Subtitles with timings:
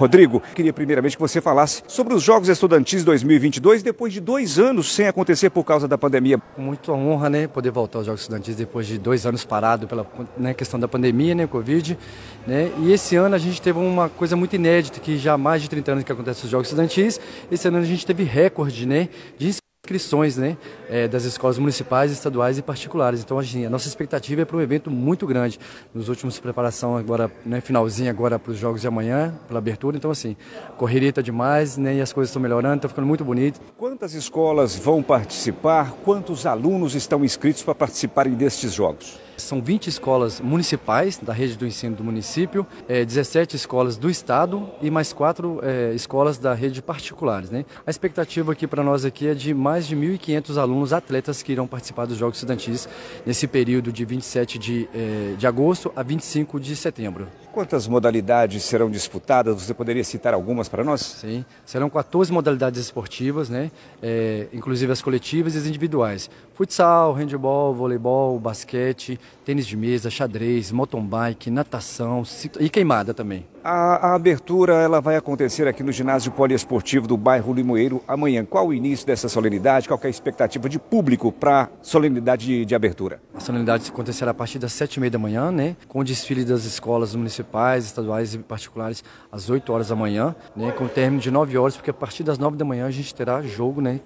[0.00, 4.94] Rodrigo, queria primeiramente que você falasse sobre os Jogos Estudantis 2022, depois de dois anos
[4.94, 6.38] sem acontecer por causa da pandemia.
[6.56, 10.06] Com muita honra, né, poder voltar aos Jogos Estudantis depois de dois anos parado pela
[10.38, 11.98] né, questão da pandemia, né, Covid,
[12.46, 15.60] né, e esse ano a gente teve uma coisa muito inédita, que já há mais
[15.60, 17.20] de 30 anos que acontece os Jogos Estudantis,
[17.52, 19.59] esse ano a gente teve recorde, né, de
[19.90, 20.56] inscrições né,
[20.88, 23.20] é, das escolas municipais, estaduais e particulares.
[23.20, 25.58] Então, assim, a nossa expectativa é para um evento muito grande.
[25.92, 29.96] Nos últimos preparação agora, né, finalzinho agora para os jogos de amanhã, pela abertura.
[29.96, 30.36] Então, assim,
[30.76, 33.60] correria está demais né, e as coisas estão melhorando, está ficando muito bonito.
[33.76, 35.92] Quantas escolas vão participar?
[36.04, 39.18] Quantos alunos estão inscritos para participarem destes jogos?
[39.42, 44.68] São 20 escolas municipais da rede do ensino do município, é, 17 escolas do estado
[44.80, 47.50] e mais quatro é, escolas da rede particulares.
[47.50, 47.64] Né?
[47.86, 51.66] A expectativa aqui para nós aqui é de mais de 1.500 alunos atletas que irão
[51.66, 52.88] participar dos Jogos Estudantis
[53.24, 57.28] nesse período de 27 de, é, de agosto a 25 de setembro.
[57.52, 59.60] Quantas modalidades serão disputadas?
[59.60, 61.00] Você poderia citar algumas para nós?
[61.00, 63.72] Sim, serão 14 modalidades esportivas, né?
[64.00, 66.30] É, inclusive as coletivas e as individuais.
[66.54, 72.22] Futsal, handebol, voleibol, basquete, tênis de mesa, xadrez, mountain bike, natação
[72.60, 73.44] e queimada também.
[73.62, 78.42] A, a, abertura ela vai acontecer aqui no ginásio poliesportivo do bairro Limoeiro amanhã.
[78.42, 79.86] Qual o início dessa solenidade?
[79.86, 83.20] Qual é a expectativa de público para a solenidade de, de, abertura?
[83.34, 85.76] A solenidade acontecerá a partir das sete e meia da manhã, né?
[85.88, 90.72] Com o desfile das escolas municipais, estaduais e particulares às 8 horas da manhã, né?
[90.72, 93.14] Com o término de 9 horas, porque a partir das 9 da manhã a gente
[93.14, 94.00] terá jogo, né?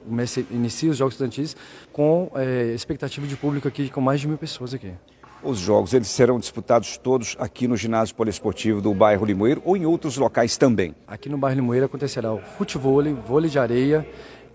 [0.51, 1.57] inicia os Jogos Estudantis
[1.93, 4.93] com é, expectativa de público aqui com mais de mil pessoas aqui.
[5.45, 9.85] Os jogos eles serão disputados todos aqui no ginásio poliesportivo do bairro Limoeiro ou em
[9.85, 10.95] outros locais também?
[11.07, 14.09] Aqui no bairro Limoeiro acontecerá o futebol, vôlei de areia,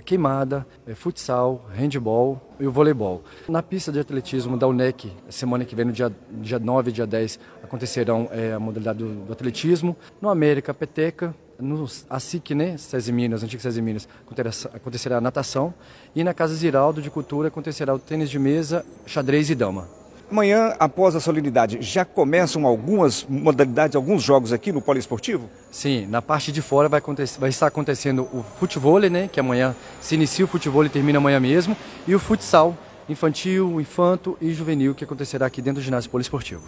[0.04, 3.24] queimada, é, futsal, handball e o voleibol.
[3.48, 7.06] Na pista de atletismo da UNEC, semana que vem, no dia, dia 9 e dia
[7.06, 9.96] 10, acontecerão é, a modalidade do, do, atletismo.
[10.20, 11.36] No América, peteca.
[11.60, 15.72] No ASIC, né, César Minas, antigo César Minas, acontecerá, acontecerá a natação.
[16.16, 19.99] E na Casa Ziraldo de Cultura acontecerá o tênis de mesa, xadrez e dama.
[20.32, 25.50] Amanhã, após a solenidade, já começam algumas modalidades, alguns jogos aqui no poliesportivo?
[25.72, 27.02] Sim, na parte de fora vai,
[27.40, 31.40] vai estar acontecendo o futebol, né, que amanhã se inicia o futebol e termina amanhã
[31.40, 31.76] mesmo,
[32.08, 32.78] e o futsal
[33.10, 36.62] infantil, infanto e juvenil, que acontecerá aqui dentro do ginásio poliesportivo.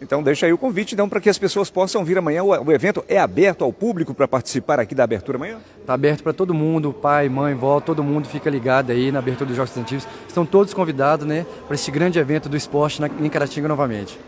[0.00, 2.42] Então deixa aí o convite então para que as pessoas possam vir amanhã.
[2.42, 5.58] O, evento é aberto ao público para participar aqui da abertura amanhã?
[5.80, 9.46] Está aberto para todo mundo, pai, mãe, vó, todo mundo fica ligado aí na abertura
[9.46, 10.06] dos Jogos Estudantis.
[10.28, 14.18] Estão todos convidados né, para esse grande evento do esporte na, em Caratinga novamente.